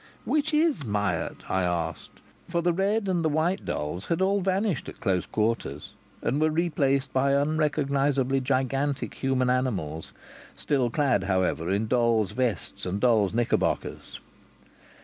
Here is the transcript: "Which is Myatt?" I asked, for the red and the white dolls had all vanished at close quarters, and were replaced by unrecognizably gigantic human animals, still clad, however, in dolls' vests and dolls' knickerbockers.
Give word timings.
"Which 0.25 0.51
is 0.51 0.83
Myatt?" 0.83 1.43
I 1.47 1.61
asked, 1.61 2.23
for 2.49 2.63
the 2.63 2.73
red 2.73 3.07
and 3.07 3.23
the 3.23 3.29
white 3.29 3.65
dolls 3.65 4.07
had 4.07 4.19
all 4.19 4.41
vanished 4.41 4.89
at 4.89 4.99
close 4.99 5.27
quarters, 5.27 5.93
and 6.23 6.41
were 6.41 6.49
replaced 6.49 7.13
by 7.13 7.33
unrecognizably 7.33 8.39
gigantic 8.41 9.13
human 9.13 9.51
animals, 9.51 10.11
still 10.55 10.89
clad, 10.89 11.25
however, 11.25 11.69
in 11.69 11.85
dolls' 11.85 12.31
vests 12.31 12.83
and 12.87 12.99
dolls' 12.99 13.35
knickerbockers. 13.35 14.19